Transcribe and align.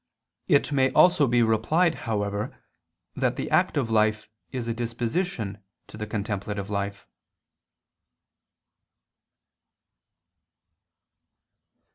It 0.47 0.71
may 0.71 0.91
also 0.93 1.27
be 1.27 1.43
replied, 1.43 1.93
however, 2.09 2.57
that 3.15 3.35
the 3.35 3.51
active 3.51 3.91
life 3.91 4.27
is 4.51 4.67
a 4.67 4.73
disposition 4.73 5.59
to 5.85 5.95
the 5.95 6.07
contemplative 6.07 6.71
life. 6.71 7.05